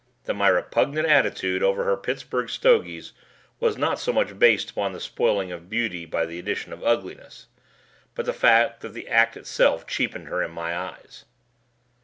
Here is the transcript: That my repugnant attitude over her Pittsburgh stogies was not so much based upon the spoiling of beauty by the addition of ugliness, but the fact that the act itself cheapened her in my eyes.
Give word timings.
That 0.23 0.33
my 0.33 0.47
repugnant 0.47 1.07
attitude 1.07 1.61
over 1.61 1.83
her 1.83 1.95
Pittsburgh 1.95 2.49
stogies 2.49 3.13
was 3.59 3.77
not 3.77 3.99
so 3.99 4.11
much 4.11 4.39
based 4.39 4.71
upon 4.71 4.93
the 4.93 4.99
spoiling 4.99 5.51
of 5.51 5.69
beauty 5.69 6.07
by 6.07 6.25
the 6.25 6.39
addition 6.39 6.73
of 6.73 6.83
ugliness, 6.83 7.45
but 8.15 8.25
the 8.25 8.33
fact 8.33 8.81
that 8.81 8.93
the 8.95 9.07
act 9.07 9.37
itself 9.37 9.85
cheapened 9.85 10.27
her 10.27 10.41
in 10.41 10.49
my 10.49 10.75
eyes. 10.75 11.25